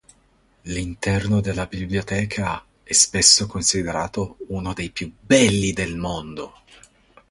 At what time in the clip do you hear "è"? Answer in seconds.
2.81-2.91